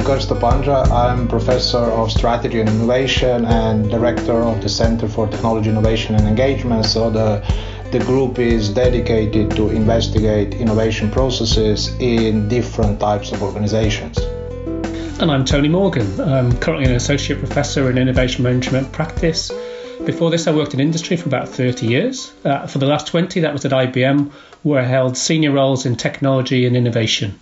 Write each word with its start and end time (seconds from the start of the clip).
I'm. 0.00 0.92
I'm 0.92 1.28
professor 1.28 1.78
of 1.78 2.10
strategy 2.10 2.60
and 2.60 2.68
innovation 2.68 3.44
and 3.44 3.90
director 3.90 4.32
of 4.32 4.62
the 4.62 4.68
Center 4.68 5.08
for 5.08 5.26
Technology 5.28 5.70
Innovation 5.70 6.14
and 6.14 6.26
Engagement. 6.26 6.86
So 6.86 7.10
the 7.10 7.42
the 7.92 7.98
group 7.98 8.38
is 8.38 8.68
dedicated 8.68 9.50
to 9.56 9.68
investigate 9.70 10.54
innovation 10.54 11.10
processes 11.10 11.88
in 11.98 12.48
different 12.48 13.00
types 13.00 13.32
of 13.32 13.42
organizations. 13.42 14.18
And 15.20 15.30
I'm 15.30 15.44
Tony 15.44 15.68
Morgan. 15.68 16.20
I'm 16.20 16.56
currently 16.58 16.86
an 16.88 16.94
associate 16.94 17.40
professor 17.40 17.90
in 17.90 17.98
innovation 17.98 18.44
management 18.44 18.92
practice. 18.92 19.50
Before 20.04 20.30
this, 20.30 20.46
I 20.46 20.52
worked 20.52 20.72
in 20.72 20.80
industry 20.80 21.16
for 21.16 21.28
about 21.28 21.48
30 21.48 21.86
years. 21.86 22.32
Uh, 22.44 22.66
for 22.66 22.78
the 22.78 22.86
last 22.86 23.08
20, 23.08 23.40
that 23.40 23.52
was 23.52 23.64
at 23.64 23.72
IBM, 23.72 24.30
where 24.62 24.80
I 24.80 24.86
held 24.86 25.16
senior 25.16 25.50
roles 25.50 25.84
in 25.84 25.96
technology 25.96 26.66
and 26.66 26.76
innovation. 26.76 27.38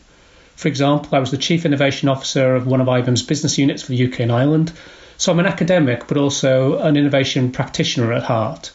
For 0.58 0.66
example, 0.66 1.10
I 1.14 1.20
was 1.20 1.30
the 1.30 1.36
Chief 1.36 1.64
Innovation 1.64 2.08
Officer 2.08 2.56
of 2.56 2.66
one 2.66 2.80
of 2.80 2.88
IBM's 2.88 3.22
business 3.22 3.58
units 3.58 3.84
for 3.84 3.92
the 3.92 4.08
UK 4.08 4.18
and 4.18 4.32
Ireland. 4.32 4.72
So 5.16 5.30
I'm 5.30 5.38
an 5.38 5.46
academic, 5.46 6.08
but 6.08 6.16
also 6.16 6.80
an 6.80 6.96
innovation 6.96 7.52
practitioner 7.52 8.12
at 8.12 8.24
heart. 8.24 8.72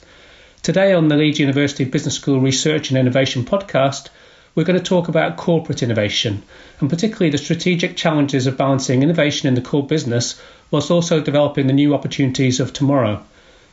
Today 0.61 0.93
on 0.93 1.09
the 1.09 1.17
Leeds 1.17 1.41
University 1.41 1.83
Business 1.83 2.15
School 2.15 2.39
Research 2.39 2.89
and 2.89 2.97
Innovation 2.97 3.43
podcast, 3.43 4.07
we're 4.55 4.63
going 4.63 4.79
to 4.79 4.85
talk 4.85 5.09
about 5.09 5.35
corporate 5.35 5.83
innovation 5.83 6.43
and 6.79 6.89
particularly 6.89 7.31
the 7.31 7.37
strategic 7.37 7.97
challenges 7.97 8.47
of 8.47 8.55
balancing 8.55 9.03
innovation 9.03 9.49
in 9.49 9.53
the 9.55 9.59
core 9.59 9.85
business 9.85 10.41
whilst 10.71 10.89
also 10.89 11.19
developing 11.19 11.67
the 11.67 11.73
new 11.73 11.93
opportunities 11.93 12.61
of 12.61 12.71
tomorrow. 12.71 13.21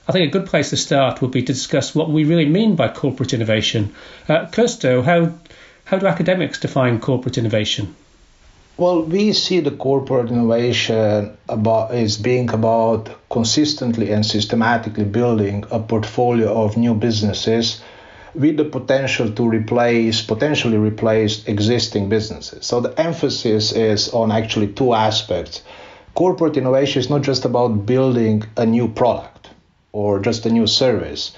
I 0.09 0.11
think 0.11 0.29
a 0.29 0.37
good 0.37 0.49
place 0.49 0.71
to 0.71 0.77
start 0.77 1.23
would 1.23 1.31
be 1.31 1.43
to 1.43 1.53
discuss 1.53 1.95
what 1.95 2.11
we 2.11 2.25
really 2.25 2.47
mean 2.47 2.75
by 2.75 2.89
corporate 2.89 3.35
innovation. 3.35 3.95
Uh, 4.29 4.47
Krsto, 4.47 5.05
how, 5.05 5.33
how 5.85 5.99
do 5.99 6.09
academics 6.09 6.59
define 6.59 6.99
corporate 6.99 7.39
innovation? 7.39 7.95
Well, 8.81 9.03
we 9.03 9.35
see 9.35 9.61
the 9.61 9.73
corporate 9.73 10.31
innovation 10.31 11.37
about 11.51 11.95
is 11.95 12.17
being 12.17 12.49
about 12.49 13.11
consistently 13.29 14.11
and 14.11 14.25
systematically 14.25 15.05
building 15.05 15.67
a 15.71 15.79
portfolio 15.81 16.65
of 16.65 16.79
new 16.79 16.95
businesses 16.95 17.83
with 18.35 18.57
the 18.57 18.65
potential 18.65 19.31
to 19.33 19.47
replace 19.47 20.23
potentially 20.23 20.79
replace 20.79 21.47
existing 21.47 22.09
businesses. 22.09 22.65
So 22.65 22.81
the 22.81 22.99
emphasis 22.99 23.73
is 23.73 24.09
on 24.15 24.33
actually 24.33 24.69
two 24.69 24.95
aspects. 24.95 25.61
Corporate 26.15 26.57
innovation 26.57 27.01
is 27.01 27.11
not 27.11 27.21
just 27.21 27.45
about 27.45 27.85
building 27.85 28.45
a 28.57 28.65
new 28.65 28.89
product 28.89 29.51
or 29.93 30.21
just 30.21 30.47
a 30.47 30.51
new 30.51 30.67
service 30.67 31.33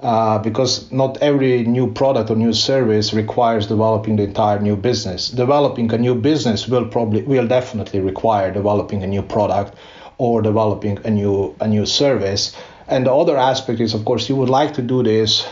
uh, 0.00 0.38
because 0.38 0.90
not 0.92 1.18
every 1.20 1.64
new 1.64 1.92
product 1.92 2.30
or 2.30 2.36
new 2.36 2.52
service 2.52 3.12
requires 3.12 3.66
developing 3.66 4.16
the 4.16 4.22
entire 4.22 4.60
new 4.60 4.76
business. 4.76 5.28
Developing 5.28 5.92
a 5.92 5.98
new 5.98 6.14
business 6.14 6.68
will 6.68 6.86
probably 6.86 7.22
will 7.22 7.48
definitely 7.48 8.00
require 8.00 8.52
developing 8.52 9.02
a 9.02 9.06
new 9.06 9.22
product 9.22 9.74
or 10.18 10.40
developing 10.42 10.98
a 11.04 11.10
new 11.10 11.54
a 11.60 11.66
new 11.66 11.84
service. 11.84 12.56
And 12.86 13.06
the 13.06 13.12
other 13.12 13.36
aspect 13.36 13.80
is, 13.80 13.92
of 13.92 14.04
course, 14.04 14.28
you 14.28 14.36
would 14.36 14.48
like 14.48 14.74
to 14.74 14.82
do 14.82 15.02
this 15.02 15.46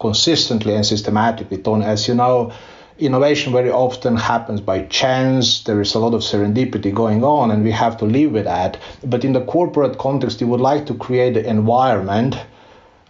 consistently 0.00 0.74
and 0.74 0.84
systematically. 0.84 1.58
Ton, 1.58 1.82
as 1.82 2.08
you 2.08 2.14
know, 2.14 2.52
innovation 2.98 3.52
very 3.52 3.70
often 3.70 4.16
happens 4.16 4.60
by 4.60 4.82
chance. 4.82 5.62
There 5.62 5.80
is 5.80 5.94
a 5.94 6.00
lot 6.00 6.12
of 6.12 6.22
serendipity 6.22 6.92
going 6.92 7.22
on, 7.24 7.50
and 7.50 7.64
we 7.64 7.70
have 7.70 7.96
to 7.98 8.04
live 8.04 8.32
with 8.32 8.44
that. 8.44 8.78
But 9.04 9.24
in 9.24 9.32
the 9.32 9.44
corporate 9.44 9.96
context, 9.98 10.40
you 10.40 10.48
would 10.48 10.60
like 10.60 10.86
to 10.86 10.94
create 10.94 11.34
the 11.34 11.48
environment 11.48 12.36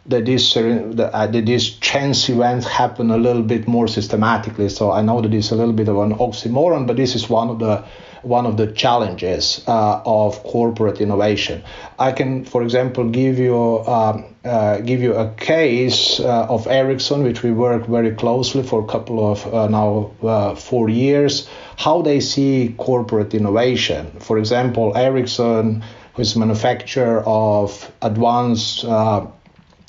that 0.06 0.25
this 0.25 0.55
that, 0.55 1.11
uh, 1.12 1.27
that 1.27 1.47
these 1.47 1.70
chance 1.70 2.28
events 2.28 2.67
happen 2.67 3.11
a 3.11 3.17
little 3.17 3.42
bit 3.42 3.69
more 3.69 3.86
systematically. 3.89 4.69
So 4.69 4.91
I 4.91 5.03
know 5.03 5.20
that 5.20 5.33
it's 5.33 5.50
a 5.50 5.56
little 5.56 5.75
bit 5.75 5.89
of 5.89 5.98
an 5.98 6.14
oxymoron, 6.14 6.86
but 6.86 6.97
this 6.97 7.14
is 7.14 7.28
one 7.31 7.48
of 7.50 7.58
the 7.58 7.84
one 8.23 8.47
of 8.47 8.56
the 8.56 8.69
challenges 8.69 9.64
uh, 9.67 10.01
of 10.07 10.42
corporate 10.45 11.01
innovation. 11.01 11.63
I 11.98 12.13
can, 12.13 12.45
for 12.45 12.63
example, 12.63 13.08
give 13.08 13.39
you 13.39 13.80
um, 13.86 14.24
uh, 14.45 14.79
give 14.79 15.01
you 15.02 15.14
a 15.14 15.33
case 15.35 16.19
uh, 16.20 16.46
of 16.48 16.67
Ericsson, 16.67 17.23
which 17.23 17.42
we 17.42 17.52
work 17.52 17.86
very 17.86 18.13
closely 18.13 18.63
for 18.63 18.83
a 18.83 18.86
couple 18.86 19.30
of 19.30 19.55
uh, 19.55 19.69
now 19.69 20.11
uh, 20.23 20.55
four 20.55 20.89
years. 20.89 21.48
How 21.77 22.02
they 22.02 22.20
see 22.20 22.74
corporate 22.79 23.34
innovation. 23.34 24.11
For 24.20 24.39
example, 24.39 24.96
Ericsson, 24.96 25.84
who 26.14 26.23
is 26.23 26.36
a 26.36 26.39
manufacturer 26.39 27.23
of 27.24 27.90
advanced 28.02 28.84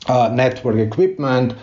uh, 0.08 0.30
network 0.34 0.78
equipment 0.78 1.54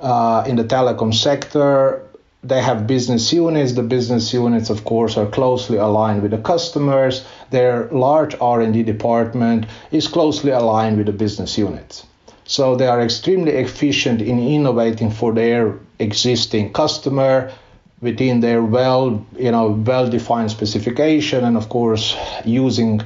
uh, 0.00 0.44
in 0.46 0.56
the 0.56 0.64
telecom 0.64 1.14
sector. 1.14 2.04
They 2.44 2.62
have 2.62 2.86
business 2.86 3.32
units. 3.32 3.72
The 3.72 3.82
business 3.82 4.32
units, 4.32 4.70
of 4.70 4.84
course, 4.84 5.16
are 5.16 5.26
closely 5.26 5.76
aligned 5.76 6.22
with 6.22 6.30
the 6.30 6.38
customers. 6.38 7.26
Their 7.50 7.88
large 7.90 8.36
R&D 8.40 8.84
department 8.84 9.66
is 9.90 10.06
closely 10.06 10.52
aligned 10.52 10.98
with 10.98 11.06
the 11.06 11.12
business 11.12 11.58
units. 11.58 12.06
So 12.44 12.76
they 12.76 12.86
are 12.86 13.02
extremely 13.02 13.52
efficient 13.52 14.22
in 14.22 14.38
innovating 14.38 15.10
for 15.10 15.34
their 15.34 15.74
existing 15.98 16.72
customer 16.72 17.52
within 18.00 18.40
their 18.40 18.62
well, 18.62 19.26
you 19.36 19.50
know, 19.50 19.68
well-defined 19.70 20.50
specification, 20.50 21.44
and 21.44 21.56
of 21.56 21.68
course 21.68 22.16
using 22.44 23.02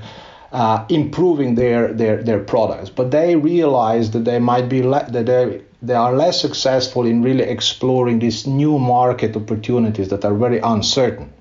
uh, 0.53 0.85
improving 0.91 1.55
their, 1.55 1.93
their 1.93 2.23
their 2.23 2.41
products. 2.41 2.91
But 2.91 3.11
they 3.11 3.37
realize 3.37 4.11
that 4.11 4.25
they 4.25 4.39
might 4.39 4.69
be 4.69 4.83
le- 4.83 5.11
that 5.11 5.27
they 5.27 5.63
they 5.81 5.95
are 5.95 6.15
less 6.15 6.41
successful 6.41 7.07
in 7.07 7.23
really 7.23 7.45
exploring 7.45 8.19
these 8.21 8.47
new 8.47 8.79
market 8.79 9.37
opportunities 9.37 10.09
that 10.09 10.25
are 10.25 10.35
very 10.35 10.59
uncertain. 10.59 11.33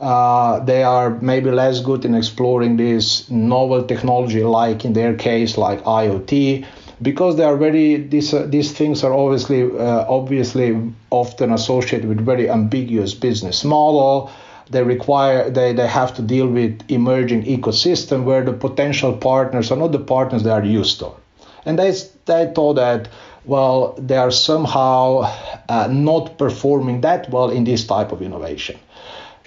Uh, 0.00 0.58
they 0.64 0.82
are 0.82 1.10
maybe 1.20 1.50
less 1.50 1.80
good 1.80 2.04
in 2.04 2.14
exploring 2.14 2.76
this 2.76 3.30
novel 3.30 3.84
technology, 3.84 4.42
like 4.42 4.84
in 4.84 4.92
their 4.92 5.14
case, 5.14 5.56
like 5.56 5.82
IoT, 5.84 6.66
because 7.00 7.36
they 7.36 7.44
are 7.44 7.56
very 7.56 7.96
these 7.96 8.34
uh, 8.34 8.46
these 8.48 8.72
things 8.72 9.04
are 9.04 9.14
obviously 9.14 9.62
uh, 9.62 10.04
obviously 10.08 10.92
often 11.10 11.52
associated 11.52 12.08
with 12.08 12.20
very 12.20 12.50
ambiguous 12.50 13.14
business 13.14 13.64
model 13.64 14.30
they 14.70 14.82
require 14.82 15.50
they, 15.50 15.72
they 15.72 15.86
have 15.86 16.14
to 16.14 16.22
deal 16.22 16.46
with 16.46 16.80
emerging 16.88 17.44
ecosystem 17.44 18.24
where 18.24 18.44
the 18.44 18.52
potential 18.52 19.12
partners 19.16 19.70
are 19.70 19.76
not 19.76 19.92
the 19.92 19.98
partners 19.98 20.42
they 20.42 20.50
are 20.50 20.64
used 20.64 20.98
to. 21.00 21.10
And 21.66 21.78
they, 21.78 21.92
they 22.26 22.52
thought 22.54 22.74
that 22.74 23.08
well 23.44 23.94
they 23.98 24.16
are 24.16 24.30
somehow 24.30 25.30
uh, 25.68 25.88
not 25.90 26.38
performing 26.38 27.02
that 27.02 27.30
well 27.30 27.50
in 27.50 27.64
this 27.64 27.86
type 27.86 28.12
of 28.12 28.22
innovation 28.22 28.78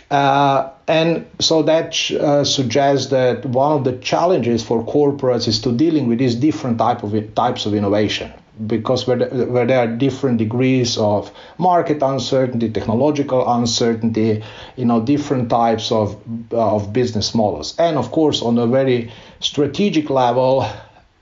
uh, 0.10 0.70
and 0.88 1.26
so 1.40 1.64
that 1.64 2.12
uh, 2.12 2.44
suggests 2.44 3.08
that 3.08 3.46
one 3.46 3.74
of 3.74 3.84
the 3.84 3.98
challenges 3.98 4.64
for 4.64 4.86
corporates 4.86 5.48
is 5.48 5.60
to 5.62 5.72
dealing 5.72 6.08
with 6.08 6.20
these 6.20 6.36
different 6.36 6.78
type 6.78 7.04
of 7.04 7.36
types 7.36 7.66
of 7.66 7.74
innovation 7.74 8.32
because 8.66 9.06
where, 9.06 9.18
the, 9.18 9.46
where 9.46 9.66
there 9.66 9.80
are 9.80 9.88
different 9.88 10.38
degrees 10.38 10.98
of 10.98 11.32
market 11.58 12.02
uncertainty, 12.02 12.70
technological 12.70 13.48
uncertainty, 13.54 14.44
you 14.76 14.86
know, 14.86 15.02
different 15.02 15.50
types 15.50 15.92
of, 15.92 16.20
of 16.52 16.92
business 16.94 17.36
models. 17.36 17.76
And 17.78 17.98
of 17.98 18.12
course, 18.12 18.42
on 18.42 18.58
a 18.58 18.66
very 18.66 19.12
strategic 19.42 20.10
level, 20.10 20.68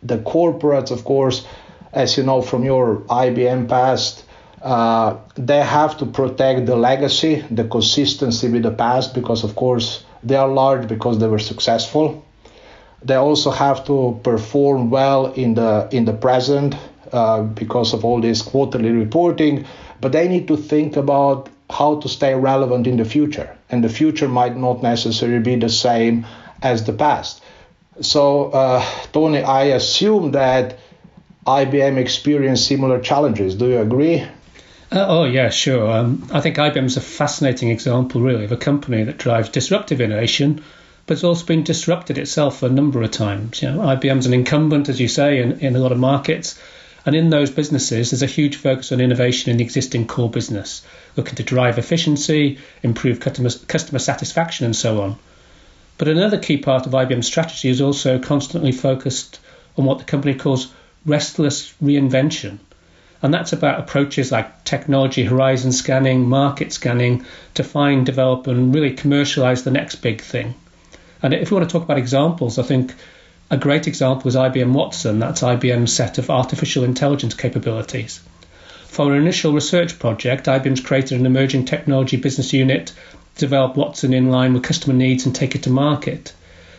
the 0.03 0.19
corporates, 0.19 0.91
of 0.91 1.03
course, 1.03 1.46
as 1.91 2.17
you 2.17 2.23
know 2.23 2.41
from 2.41 2.63
your 2.63 2.97
IBM 3.09 3.67
past, 3.67 4.24
uh, 4.65 5.17
they 5.35 5.61
have 5.61 5.95
to 5.99 6.07
protect 6.07 6.65
the 6.65 6.75
legacy, 6.75 7.45
the 7.51 7.65
consistency 7.65 8.49
with 8.49 8.63
the 8.63 8.71
past, 8.71 9.13
because 9.13 9.43
of 9.43 9.55
course 9.55 10.03
they 10.23 10.35
are 10.35 10.47
large 10.47 10.87
because 10.87 11.19
they 11.19 11.27
were 11.27 11.39
successful. 11.39 12.25
They 13.03 13.13
also 13.13 13.51
have 13.51 13.85
to 13.85 14.19
perform 14.23 14.89
well 14.89 15.27
in 15.33 15.53
the 15.53 15.87
in 15.91 16.05
the 16.05 16.13
present 16.13 16.75
uh, 17.13 17.43
because 17.43 17.93
of 17.93 18.03
all 18.03 18.19
this 18.19 18.41
quarterly 18.41 18.89
reporting, 18.89 19.66
but 20.01 20.11
they 20.11 20.28
need 20.28 20.47
to 20.47 20.57
think 20.57 20.97
about 20.97 21.47
how 21.69 21.99
to 21.99 22.09
stay 22.09 22.34
relevant 22.34 22.87
in 22.87 22.97
the 22.97 23.05
future. 23.05 23.55
And 23.69 23.84
the 23.84 23.90
future 23.90 24.28
might 24.28 24.57
not 24.57 24.81
necessarily 24.81 25.40
be 25.40 25.55
the 25.57 25.69
same 25.69 26.25
as 26.63 26.85
the 26.85 26.93
past. 26.93 27.43
So, 28.01 28.45
uh, 28.45 28.84
Tony, 29.13 29.43
I 29.43 29.66
assume 29.78 30.31
that 30.31 30.79
IBM 31.45 31.97
experienced 31.97 32.66
similar 32.66 32.99
challenges. 32.99 33.53
Do 33.53 33.67
you 33.67 33.79
agree? 33.79 34.25
Uh, 34.95 35.05
oh, 35.09 35.23
yeah, 35.25 35.49
sure. 35.49 35.91
Um, 35.91 36.25
I 36.31 36.39
think 36.39 36.55
IBM 36.55 36.85
is 36.85 36.95
a 36.95 37.01
fascinating 37.01 37.69
example, 37.69 38.21
really, 38.21 38.45
of 38.45 38.53
a 38.53 38.57
company 38.57 39.03
that 39.03 39.17
drives 39.17 39.49
disruptive 39.49 39.99
innovation, 39.99 40.63
but 41.05 41.15
it's 41.15 41.25
also 41.25 41.45
been 41.45 41.63
disrupted 41.63 42.17
itself 42.17 42.63
a 42.63 42.69
number 42.69 43.03
of 43.03 43.11
times. 43.11 43.61
You 43.61 43.71
know, 43.71 43.79
IBM's 43.79 44.25
an 44.25 44.33
incumbent, 44.33 44.87
as 44.87 45.01
you 45.01 45.09
say, 45.09 45.41
in, 45.41 45.59
in 45.59 45.75
a 45.75 45.79
lot 45.79 45.91
of 45.91 45.97
markets. 45.97 46.57
And 47.05 47.13
in 47.13 47.29
those 47.29 47.51
businesses, 47.51 48.11
there's 48.11 48.23
a 48.23 48.25
huge 48.25 48.55
focus 48.55 48.93
on 48.93 49.01
innovation 49.01 49.51
in 49.51 49.57
the 49.57 49.65
existing 49.65 50.07
core 50.07 50.31
business, 50.31 50.81
looking 51.17 51.35
to 51.35 51.43
drive 51.43 51.77
efficiency, 51.77 52.59
improve 52.81 53.19
customer, 53.19 53.49
customer 53.67 53.99
satisfaction, 53.99 54.65
and 54.65 54.75
so 54.75 55.01
on. 55.01 55.17
But 55.97 56.07
another 56.07 56.39
key 56.39 56.55
part 56.55 56.85
of 56.85 56.93
IBM's 56.93 57.27
strategy 57.27 57.67
is 57.67 57.81
also 57.81 58.17
constantly 58.17 58.71
focused 58.71 59.41
on 59.77 59.83
what 59.83 59.97
the 59.97 60.05
company 60.05 60.35
calls 60.35 60.71
restless 61.05 61.73
reinvention. 61.83 62.59
And 63.22 63.34
that's 63.34 63.53
about 63.53 63.79
approaches 63.79 64.32
like 64.32 64.64
technology 64.64 65.23
horizon 65.23 65.72
scanning, 65.72 66.28
market 66.28 66.73
scanning 66.73 67.26
to 67.56 67.64
find, 67.64 68.06
develop, 68.06 68.47
and 68.47 68.73
really 68.73 68.91
commercialize 68.91 69.64
the 69.64 69.72
next 69.72 69.96
big 69.96 70.22
thing. 70.22 70.53
And 71.22 71.34
if 71.34 71.50
we 71.50 71.58
want 71.58 71.70
to 71.70 71.73
talk 71.73 71.84
about 71.84 71.97
examples, 71.97 72.59
I 72.59 72.64
think 72.64 72.94
a 73.50 73.58
great 73.58 73.88
example 73.88 74.28
is 74.28 74.35
IBM 74.35 74.73
Watson. 74.73 75.20
That's 75.20 75.41
IBM's 75.41 75.94
set 75.94 76.17
of 76.17 76.29
artificial 76.29 76.84
intelligence 76.84 77.34
capabilities. 77.34 78.20
For 78.88 79.12
an 79.12 79.22
initial 79.22 79.53
research 79.53 80.00
project, 80.00 80.46
IBM's 80.46 80.82
created 80.82 81.20
an 81.20 81.26
emerging 81.26 81.66
technology 81.66 82.17
business 82.17 82.53
unit 82.53 82.88
to 83.35 83.40
develop 83.40 83.76
Watson 83.76 84.14
in 84.14 84.29
line 84.32 84.53
with 84.53 84.64
customer 84.64 84.96
needs 84.96 85.26
and 85.26 85.35
take 85.35 85.56
it 85.56 85.64
to 85.64 85.70
market. 85.70 86.34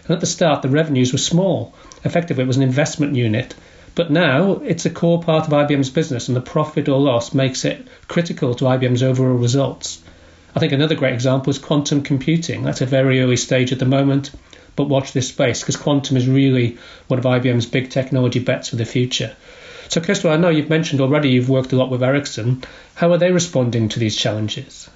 And 0.05 0.15
at 0.15 0.21
the 0.21 0.27
start, 0.27 0.63
the 0.63 0.69
revenues 0.69 1.13
were 1.13 1.19
small. 1.19 1.75
Effectively, 2.05 2.45
it 2.45 2.47
was 2.47 2.57
an 2.57 2.63
investment 2.63 3.15
unit. 3.17 3.55
But 3.97 4.11
now 4.11 4.61
it's 4.63 4.85
a 4.85 4.91
core 4.91 5.23
part 5.23 5.47
of 5.47 5.55
IBM's 5.55 5.89
business, 5.89 6.29
and 6.29 6.37
the 6.37 6.43
profit 6.43 6.87
or 6.87 7.01
loss 7.01 7.33
makes 7.33 7.65
it 7.65 7.89
critical 8.09 8.55
to 8.55 8.67
IBM's 8.67 9.03
overall 9.03 9.39
results. 9.39 10.03
I 10.55 10.61
think 10.61 10.73
another 10.73 10.95
great 10.95 11.15
example 11.15 11.51
is 11.51 11.59
quantum 11.59 12.03
computing. 12.03 12.63
That's 12.63 12.83
a 12.83 12.87
very 12.87 13.23
early 13.23 13.39
stage 13.39 13.73
at 13.73 13.79
the 13.79 13.87
moment, 13.87 14.33
but 14.77 14.91
watch 14.91 15.13
this 15.13 15.29
space 15.29 15.61
because 15.61 15.79
quantum 15.79 16.19
is 16.19 16.29
really 16.29 16.77
one 17.09 17.19
of 17.19 17.25
IBM's 17.25 17.65
big 17.65 17.89
technology 17.89 18.39
bets 18.39 18.69
for 18.69 18.77
the 18.77 18.85
future. 18.85 19.35
So, 19.89 20.03
Christopher, 20.03 20.35
I 20.35 20.37
know 20.37 20.51
you've 20.51 20.69
mentioned 20.69 21.01
already 21.01 21.31
you've 21.31 21.49
worked 21.49 21.73
a 21.73 21.77
lot 21.77 21.91
with 21.91 22.03
Ericsson. 22.03 22.65
How 22.97 23.13
are 23.13 23.19
they 23.19 23.33
responding 23.33 23.89
to 23.91 23.99
these 23.99 24.15
challenges? 24.15 24.91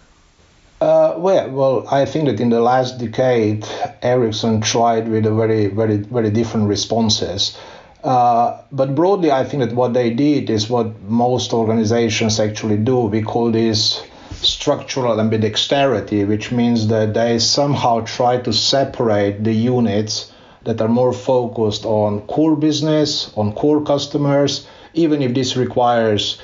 Uh, 0.78 1.14
well, 1.16 1.48
well, 1.48 1.88
I 1.90 2.04
think 2.04 2.26
that 2.26 2.40
in 2.40 2.50
the 2.50 2.60
last 2.60 2.98
decade, 2.98 3.66
Ericsson 4.02 4.60
tried 4.60 5.08
with 5.08 5.24
a 5.24 5.34
very, 5.34 5.68
very, 5.68 5.98
very 5.98 6.30
different 6.30 6.68
responses. 6.68 7.56
Uh, 8.02 8.62
but 8.72 8.94
broadly, 8.94 9.30
I 9.30 9.44
think 9.44 9.62
that 9.62 9.74
what 9.74 9.92
they 9.92 10.10
did 10.10 10.48
is 10.48 10.70
what 10.70 11.00
most 11.02 11.52
organizations 11.52 12.40
actually 12.40 12.78
do. 12.78 13.00
We 13.00 13.22
call 13.22 13.50
this 13.50 14.02
structural 14.30 15.16
ambidexterity, 15.16 16.26
which 16.26 16.50
means 16.50 16.88
that 16.88 17.12
they 17.14 17.38
somehow 17.38 18.00
try 18.00 18.38
to 18.38 18.52
separate 18.52 19.44
the 19.44 19.52
units 19.52 20.32
that 20.64 20.80
are 20.80 20.88
more 20.88 21.12
focused 21.12 21.84
on 21.84 22.22
core 22.22 22.56
business, 22.56 23.32
on 23.36 23.52
core 23.52 23.82
customers, 23.82 24.66
even 24.94 25.22
if 25.22 25.34
this 25.34 25.56
requires 25.56 26.40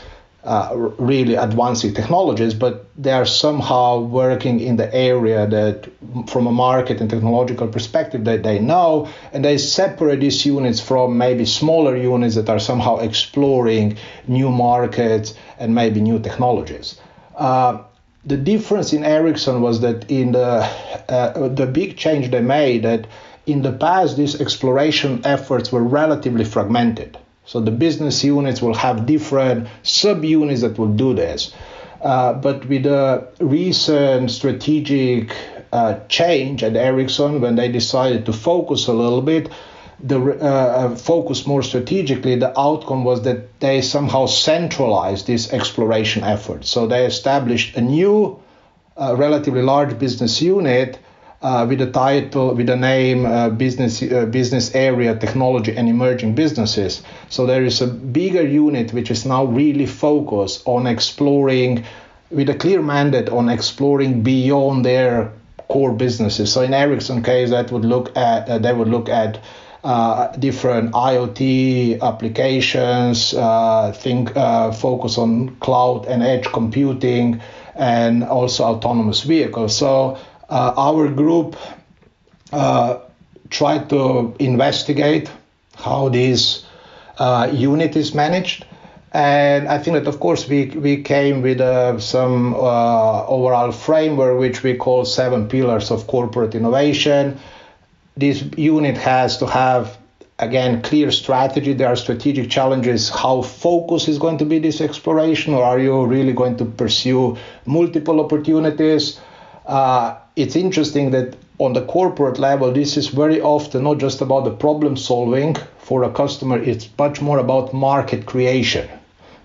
uh, 0.47 0.71
really 0.99 1.35
advancing 1.35 1.93
technologies, 1.93 2.55
but 2.55 2.89
they 2.97 3.13
are 3.13 3.27
somehow 3.27 3.99
working 3.99 4.61
in 4.61 4.77
the 4.77 4.95
area 4.95 5.47
that, 5.47 5.89
from 6.29 6.47
a 6.47 6.53
market 6.53 7.01
and 7.01 7.11
technological 7.11 7.67
perspective, 7.67 8.25
that 8.25 8.43
they 8.43 8.59
know, 8.59 9.09
and 9.33 9.45
they 9.45 9.59
separate 9.59 10.21
these 10.21 10.47
units 10.47 10.81
from 10.81 11.19
maybe 11.19 11.45
smaller 11.45 11.97
units 11.97 12.37
that 12.37 12.49
are 12.49 12.61
somehow 12.61 12.97
exploring 12.99 13.97
new 14.29 14.51
markets 14.51 15.35
and 15.59 15.75
maybe 15.75 16.01
new 16.01 16.19
technologies. 16.21 17.01
Uh, 17.35 17.83
the 18.25 18.37
difference 18.37 18.93
in 18.93 19.05
Ericsson 19.05 19.61
was 19.61 19.81
that 19.81 20.11
in 20.11 20.33
the 20.33 20.69
uh, 21.09 21.49
the 21.49 21.67
big 21.67 21.97
change 21.97 22.31
they 22.31 22.41
made 22.41 22.83
that 22.83 23.07
in 23.47 23.63
the 23.63 23.73
past 23.73 24.17
these 24.17 24.41
exploration 24.41 25.21
efforts 25.25 25.71
were 25.71 25.83
relatively 25.83 26.45
fragmented. 26.45 27.17
So 27.47 27.61
the 27.61 27.71
business 27.71 28.25
units 28.25 28.61
will 28.61 28.75
have 28.75 29.07
different 29.07 29.69
subunits 29.83 30.61
that 30.63 30.79
will 30.79 30.93
do 30.93 31.15
this. 31.15 31.55
Uh, 32.03 32.35
but 32.35 32.67
with 32.67 32.83
the 32.83 33.29
recent 33.41 34.31
strategic 34.31 35.35
uh, 35.73 36.01
change 36.09 36.63
at 36.63 36.77
Ericsson, 36.77 37.41
when 37.41 37.57
they 37.57 37.71
decided 37.71 38.27
to 38.27 38.33
focus 38.33 38.89
a 38.89 38.93
little 38.93 39.23
bit, 39.23 39.49
the 40.01 40.21
uh, 40.21 40.45
uh, 40.45 40.97
focus 40.97 41.47
more 41.47 41.63
strategically, 41.63 42.37
the 42.37 42.59
outcome 42.59 43.05
was 43.05 43.23
that 43.23 43.61
they 43.61 43.81
somehow 43.81 44.27
centralized 44.27 45.27
this 45.27 45.53
exploration 45.53 46.23
effort. 46.23 46.67
So 46.67 46.87
they 46.87 47.07
established 47.07 47.77
a 47.77 47.81
new, 47.81 48.39
uh, 48.97 49.15
relatively 49.17 49.63
large 49.63 49.99
business 49.99 50.43
unit 50.43 50.99
uh, 51.47 51.65
with 51.65 51.81
a 51.81 51.91
title, 51.93 52.55
with 52.57 52.69
a 52.69 52.75
name, 52.75 53.25
uh, 53.25 53.49
business 53.49 54.03
uh, 54.03 54.27
business 54.27 54.75
area, 54.75 55.15
technology 55.15 55.73
and 55.77 55.89
emerging 55.89 56.35
businesses. 56.35 57.03
So 57.29 57.47
there 57.47 57.65
is 57.65 57.81
a 57.81 57.87
bigger 57.87 58.43
unit 58.43 58.93
which 58.93 59.13
is 59.13 59.25
now 59.25 59.45
really 59.45 59.87
focused 59.87 60.63
on 60.67 60.89
exploring, 60.89 61.85
with 62.31 62.49
a 62.49 62.55
clear 62.55 62.83
mandate 62.83 63.29
on 63.29 63.49
exploring 63.49 64.23
beyond 64.23 64.85
their 64.85 65.31
core 65.69 65.93
businesses. 65.93 66.53
So 66.53 66.63
in 66.63 66.75
Ericsson 66.75 67.23
case, 67.23 67.51
that 67.51 67.71
would 67.71 67.85
look 67.85 68.17
at 68.17 68.63
they 68.63 68.73
would 68.73 68.89
look 68.89 69.09
at 69.09 69.39
uh, 69.85 70.37
different 70.39 70.95
IoT 70.95 72.01
applications, 72.01 73.35
uh, 73.35 73.93
think 73.93 74.37
uh, 74.37 74.73
focus 74.73 75.17
on 75.17 75.55
cloud 75.61 76.07
and 76.07 76.25
edge 76.25 76.47
computing, 76.47 77.41
and 77.77 78.25
also 78.25 78.65
autonomous 78.65 79.23
vehicles. 79.23 79.77
So 79.77 80.19
uh, 80.49 80.75
our 80.77 81.09
group 81.09 81.57
uh, 82.53 82.99
tried 83.51 83.89
to 83.91 84.35
investigate 84.39 85.31
how 85.77 86.09
this 86.09 86.65
unit 87.53 87.97
is 87.97 88.15
managed. 88.15 88.67
And 89.13 89.67
I 89.69 89.79
think 89.79 89.95
that, 89.95 90.07
of 90.07 90.21
course, 90.21 90.47
we, 90.47 90.67
we 90.67 91.03
came 91.03 91.41
with 91.41 91.61
uh, 91.61 91.99
some 91.99 92.55
uh, 92.55 93.27
overall 93.27 93.73
framework, 93.73 94.39
which 94.39 94.63
we 94.63 94.75
call 94.75 95.07
seven 95.07 95.49
pillars 95.49 95.91
of 95.91 96.07
corporate 96.07 96.55
innovation. 96.55 97.41
This 98.17 98.45
unit 98.59 98.99
has 98.99 99.39
to 99.39 99.47
have 99.47 99.97
again 100.39 100.83
clear 100.83 101.11
strategy. 101.11 101.73
There 101.73 101.89
are 101.89 101.97
strategic 101.97 102.51
challenges. 102.51 103.09
How 103.09 103.41
focus 103.43 104.07
is 104.07 104.19
going 104.19 104.39
to 104.39 104.45
be 104.45 104.59
this 104.59 104.81
exploration 104.81 105.55
or 105.55 105.65
are 105.65 105.79
you 105.79 106.05
really 106.05 106.35
going 106.35 106.59
to 106.59 106.67
pursue 106.67 107.39
multiple 107.65 108.21
opportunities 108.21 109.19
uh, 109.67 110.17
it's 110.37 110.57
interesting 110.57 111.11
that 111.11 111.37
on 111.59 111.73
the 111.73 111.85
corporate 111.87 112.39
level 112.39 112.73
this 112.73 112.97
is 112.97 113.09
very 113.09 113.41
often 113.41 113.85
not 113.85 113.99
just 113.99 114.21
about 114.21 114.45
the 114.45 114.51
problem 114.51 114.97
solving 114.97 115.57
for 115.79 116.05
a 116.05 116.11
customer 116.11 116.59
it's 116.59 116.89
much 116.99 117.21
more 117.21 117.39
about 117.39 117.73
market 117.73 118.27
creation 118.27 118.89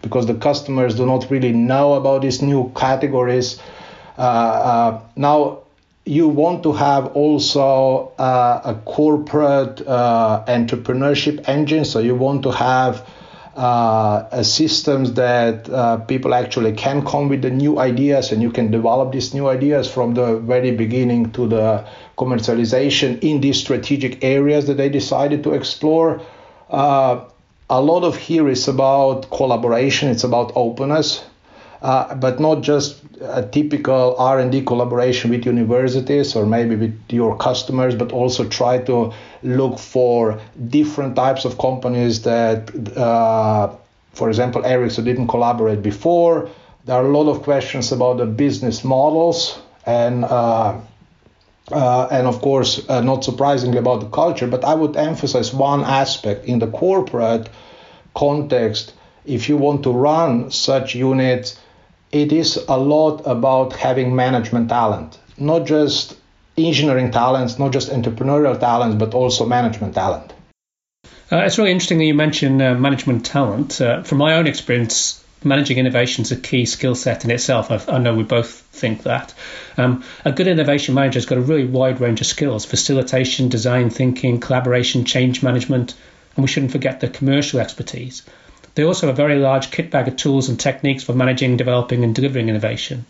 because 0.01 0.25
the 0.25 0.35
customers 0.35 0.95
do 0.95 1.05
not 1.05 1.29
really 1.29 1.53
know 1.53 1.93
about 1.93 2.21
these 2.21 2.41
new 2.41 2.71
categories 2.75 3.59
uh, 4.17 4.21
uh, 4.21 5.01
now 5.15 5.61
you 6.05 6.27
want 6.27 6.63
to 6.63 6.71
have 6.71 7.07
also 7.15 8.11
uh, 8.17 8.61
a 8.65 8.75
corporate 8.85 9.85
uh, 9.87 10.43
entrepreneurship 10.47 11.47
engine. 11.47 11.85
So 11.85 11.99
you 11.99 12.15
want 12.15 12.43
to 12.43 12.51
have 12.51 13.07
uh, 13.55 14.43
systems 14.43 15.13
that 15.13 15.69
uh, 15.69 15.97
people 15.97 16.33
actually 16.33 16.73
can 16.73 17.05
come 17.05 17.27
with 17.29 17.41
the 17.41 17.49
new 17.49 17.79
ideas 17.79 18.31
and 18.31 18.41
you 18.41 18.51
can 18.51 18.71
develop 18.71 19.11
these 19.11 19.33
new 19.33 19.47
ideas 19.47 19.91
from 19.91 20.13
the 20.13 20.37
very 20.37 20.71
beginning 20.71 21.31
to 21.31 21.47
the 21.47 21.85
commercialization 22.17 23.19
in 23.21 23.41
these 23.41 23.59
strategic 23.59 24.23
areas 24.23 24.67
that 24.67 24.75
they 24.75 24.89
decided 24.89 25.43
to 25.43 25.53
explore. 25.53 26.21
Uh, 26.69 27.25
a 27.69 27.81
lot 27.81 28.03
of 28.03 28.17
here 28.17 28.47
is 28.47 28.67
about 28.67 29.29
collaboration. 29.29 30.09
It's 30.09 30.23
about 30.23 30.51
openness. 30.55 31.23
Uh, 31.81 32.13
but 32.13 32.39
not 32.39 32.61
just 32.61 33.01
a 33.21 33.41
typical 33.41 34.15
R&D 34.17 34.61
collaboration 34.65 35.31
with 35.31 35.47
universities 35.47 36.35
or 36.35 36.45
maybe 36.45 36.75
with 36.75 36.95
your 37.09 37.35
customers, 37.37 37.95
but 37.95 38.11
also 38.11 38.47
try 38.47 38.77
to 38.77 39.11
look 39.41 39.79
for 39.79 40.39
different 40.67 41.15
types 41.15 41.43
of 41.43 41.57
companies 41.57 42.21
that, 42.21 42.69
uh, 42.95 43.75
for 44.13 44.29
example, 44.29 44.63
Ericsson 44.63 45.05
didn't 45.05 45.27
collaborate 45.27 45.81
before. 45.81 46.49
There 46.85 46.95
are 46.95 47.05
a 47.05 47.17
lot 47.17 47.27
of 47.31 47.41
questions 47.41 47.91
about 47.91 48.17
the 48.17 48.25
business 48.25 48.83
models 48.83 49.59
and. 49.85 50.23
Uh, 50.23 50.79
uh, 51.71 52.07
and 52.11 52.27
of 52.27 52.41
course, 52.41 52.81
uh, 52.89 52.99
not 52.99 53.23
surprisingly 53.23 53.77
about 53.77 54.01
the 54.01 54.09
culture, 54.09 54.47
but 54.47 54.65
I 54.65 54.73
would 54.73 54.97
emphasize 54.97 55.53
one 55.53 55.83
aspect 55.83 56.43
in 56.45 56.59
the 56.59 56.67
corporate 56.67 57.47
context. 58.13 58.93
If 59.25 59.47
you 59.47 59.55
want 59.55 59.83
to 59.83 59.91
run 59.91 60.51
such 60.51 60.95
units, 60.95 61.57
it 62.11 62.31
is 62.31 62.57
a 62.67 62.77
lot 62.77 63.21
about 63.25 63.73
having 63.73 64.15
management 64.15 64.69
talent, 64.69 65.17
not 65.37 65.65
just 65.65 66.17
engineering 66.57 67.11
talents, 67.11 67.57
not 67.57 67.71
just 67.71 67.89
entrepreneurial 67.89 68.59
talents, 68.59 68.97
but 68.97 69.13
also 69.13 69.45
management 69.45 69.95
talent. 69.95 70.33
Uh, 71.31 71.37
it's 71.37 71.57
really 71.57 71.71
interesting 71.71 71.97
that 71.97 72.05
you 72.05 72.13
mention 72.13 72.61
uh, 72.61 72.73
management 72.75 73.25
talent. 73.25 73.79
Uh, 73.79 74.03
from 74.03 74.17
my 74.17 74.35
own 74.35 74.47
experience, 74.47 75.23
managing 75.43 75.77
innovation 75.77 76.23
is 76.23 76.31
a 76.31 76.35
key 76.35 76.65
skill 76.65 76.93
set 76.93 77.23
in 77.23 77.31
itself. 77.31 77.71
I've, 77.71 77.87
i 77.87 77.97
know 77.97 78.13
we 78.13 78.23
both 78.23 78.49
think 78.49 79.03
that. 79.03 79.33
Um, 79.77 80.03
a 80.25 80.33
good 80.33 80.47
innovation 80.47 80.93
manager 80.93 81.17
has 81.17 81.25
got 81.25 81.37
a 81.37 81.41
really 81.41 81.65
wide 81.65 82.01
range 82.01 82.19
of 82.19 82.27
skills 82.27 82.65
facilitation, 82.65 83.47
design 83.47 83.89
thinking, 83.89 84.41
collaboration, 84.41 85.05
change 85.05 85.41
management, 85.41 85.95
and 86.35 86.43
we 86.43 86.49
shouldn't 86.49 86.73
forget 86.73 86.99
the 86.99 87.07
commercial 87.07 87.61
expertise. 87.61 88.23
They 88.81 88.87
also 88.87 89.05
have 89.05 89.13
a 89.13 89.15
very 89.15 89.37
large 89.37 89.69
kit 89.69 89.91
bag 89.91 90.07
of 90.07 90.15
tools 90.15 90.49
and 90.49 90.59
techniques 90.59 91.03
for 91.03 91.13
managing, 91.13 91.55
developing, 91.55 92.03
and 92.03 92.15
delivering 92.15 92.49
innovation. 92.49 93.05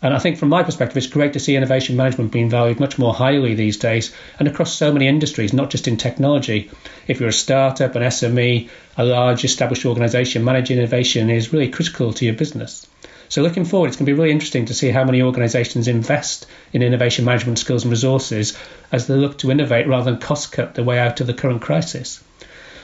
And 0.00 0.14
I 0.14 0.18
think 0.18 0.38
from 0.38 0.48
my 0.48 0.62
perspective, 0.62 0.96
it's 0.96 1.06
great 1.06 1.34
to 1.34 1.38
see 1.38 1.54
innovation 1.54 1.98
management 1.98 2.32
being 2.32 2.48
valued 2.48 2.80
much 2.80 2.98
more 2.98 3.12
highly 3.12 3.54
these 3.54 3.76
days 3.76 4.10
and 4.38 4.48
across 4.48 4.72
so 4.72 4.90
many 4.90 5.06
industries, 5.06 5.52
not 5.52 5.68
just 5.68 5.86
in 5.86 5.98
technology. 5.98 6.70
If 7.06 7.20
you're 7.20 7.28
a 7.28 7.44
startup, 7.46 7.94
an 7.94 8.04
SME, 8.04 8.70
a 8.96 9.04
large 9.04 9.44
established 9.44 9.84
organization, 9.84 10.44
managing 10.44 10.78
innovation 10.78 11.28
is 11.28 11.52
really 11.52 11.68
critical 11.68 12.14
to 12.14 12.24
your 12.24 12.32
business. 12.32 12.86
So 13.28 13.42
looking 13.42 13.66
forward, 13.66 13.88
it's 13.88 13.98
going 13.98 14.06
to 14.06 14.12
be 14.14 14.18
really 14.18 14.32
interesting 14.32 14.64
to 14.64 14.74
see 14.74 14.88
how 14.88 15.04
many 15.04 15.20
organisations 15.20 15.88
invest 15.88 16.46
in 16.72 16.80
innovation 16.80 17.26
management 17.26 17.58
skills 17.58 17.84
and 17.84 17.90
resources 17.90 18.56
as 18.90 19.08
they 19.08 19.14
look 19.14 19.36
to 19.40 19.50
innovate 19.50 19.88
rather 19.88 20.10
than 20.10 20.20
cost 20.20 20.52
cut 20.52 20.74
their 20.74 20.86
way 20.86 20.98
out 20.98 21.20
of 21.20 21.26
the 21.26 21.34
current 21.34 21.60
crisis. 21.60 22.24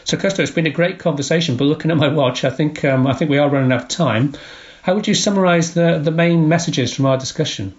So, 0.06 0.16
Kosta, 0.16 0.38
it's 0.38 0.52
been 0.52 0.68
a 0.68 0.70
great 0.70 1.00
conversation, 1.00 1.56
but 1.56 1.64
looking 1.64 1.90
at 1.90 1.96
my 1.96 2.06
watch, 2.06 2.44
I 2.44 2.50
think 2.50 2.84
um, 2.84 3.08
I 3.08 3.12
think 3.14 3.28
we 3.28 3.38
are 3.38 3.50
running 3.50 3.72
out 3.72 3.82
of 3.82 3.88
time. 3.88 4.34
How 4.82 4.94
would 4.94 5.08
you 5.08 5.14
summarise 5.14 5.74
the, 5.74 5.98
the 5.98 6.12
main 6.12 6.48
messages 6.48 6.94
from 6.94 7.06
our 7.06 7.18
discussion? 7.18 7.74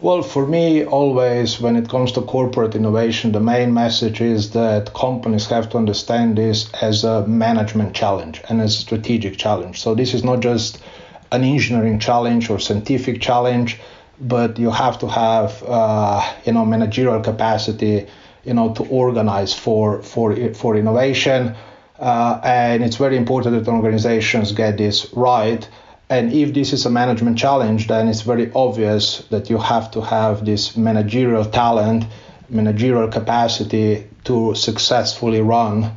Well, 0.00 0.22
for 0.22 0.44
me, 0.44 0.84
always 0.84 1.60
when 1.60 1.76
it 1.76 1.88
comes 1.88 2.10
to 2.12 2.22
corporate 2.22 2.74
innovation, 2.74 3.30
the 3.30 3.38
main 3.38 3.72
message 3.72 4.20
is 4.20 4.50
that 4.50 4.92
companies 4.92 5.46
have 5.46 5.70
to 5.70 5.78
understand 5.78 6.36
this 6.36 6.68
as 6.82 7.04
a 7.04 7.24
management 7.28 7.94
challenge 7.94 8.42
and 8.48 8.60
as 8.60 8.74
a 8.74 8.78
strategic 8.78 9.36
challenge. 9.36 9.80
So, 9.80 9.94
this 9.94 10.14
is 10.14 10.24
not 10.24 10.40
just 10.40 10.82
an 11.30 11.44
engineering 11.44 12.00
challenge 12.00 12.50
or 12.50 12.58
scientific 12.58 13.20
challenge, 13.20 13.78
but 14.20 14.58
you 14.58 14.72
have 14.72 14.98
to 14.98 15.06
have, 15.06 15.62
uh, 15.62 16.28
you 16.44 16.54
know, 16.54 16.64
managerial 16.64 17.20
capacity 17.20 18.08
you 18.46 18.54
know 18.54 18.72
to 18.74 18.84
organize 18.84 19.52
for 19.52 20.02
for 20.02 20.36
for 20.54 20.76
innovation. 20.76 21.54
Uh, 21.98 22.40
and 22.44 22.84
it's 22.84 22.96
very 22.96 23.16
important 23.16 23.64
that 23.64 23.70
organizations 23.70 24.52
get 24.52 24.76
this 24.76 25.12
right. 25.14 25.66
And 26.08 26.32
if 26.32 26.52
this 26.52 26.72
is 26.72 26.86
a 26.86 26.90
management 26.90 27.38
challenge 27.38 27.88
then 27.88 28.08
it's 28.08 28.22
very 28.22 28.52
obvious 28.54 29.24
that 29.30 29.50
you 29.50 29.58
have 29.58 29.90
to 29.92 30.00
have 30.00 30.44
this 30.44 30.76
managerial 30.76 31.44
talent 31.44 32.04
managerial 32.48 33.08
capacity 33.08 34.06
to 34.24 34.54
successfully 34.54 35.40
run 35.40 35.96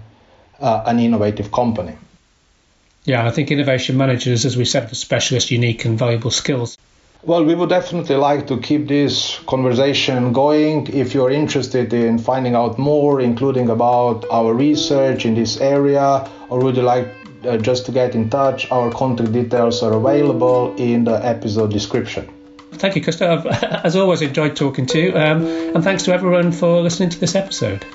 uh, 0.59 0.83
an 0.87 0.99
innovative 0.99 1.51
company. 1.51 1.95
Yeah 3.03 3.27
i 3.27 3.31
think 3.31 3.51
innovation 3.51 3.97
managers 3.97 4.45
as 4.45 4.57
we 4.57 4.65
said 4.65 4.91
are 4.91 4.95
specialist 4.95 5.51
unique 5.51 5.85
and 5.85 5.97
valuable 5.97 6.31
skills 6.31 6.77
well, 7.23 7.43
we 7.43 7.53
would 7.53 7.69
definitely 7.69 8.15
like 8.15 8.47
to 8.47 8.57
keep 8.57 8.87
this 8.87 9.39
conversation 9.47 10.31
going. 10.31 10.87
If 10.87 11.13
you're 11.13 11.31
interested 11.31 11.93
in 11.93 12.17
finding 12.17 12.55
out 12.55 12.79
more, 12.79 13.19
including 13.19 13.69
about 13.69 14.25
our 14.31 14.53
research 14.53 15.25
in 15.25 15.35
this 15.35 15.57
area, 15.57 16.29
or 16.49 16.59
would 16.63 16.77
you 16.77 16.83
like 16.83 17.13
uh, 17.43 17.57
just 17.57 17.85
to 17.85 17.91
get 17.91 18.15
in 18.15 18.29
touch, 18.29 18.69
our 18.71 18.91
contact 18.91 19.31
details 19.31 19.81
are 19.83 19.93
available 19.93 20.75
in 20.77 21.03
the 21.05 21.25
episode 21.25 21.71
description. 21.71 22.29
Thank 22.73 22.95
you, 22.95 23.01
Kosta. 23.01 23.27
I've, 23.45 23.85
as 23.85 23.95
always, 23.95 24.21
enjoyed 24.21 24.55
talking 24.55 24.85
to 24.87 24.99
you. 24.99 25.17
Um, 25.17 25.45
and 25.45 25.83
thanks 25.83 26.03
to 26.03 26.13
everyone 26.13 26.51
for 26.51 26.81
listening 26.81 27.09
to 27.09 27.19
this 27.19 27.35
episode. 27.35 27.85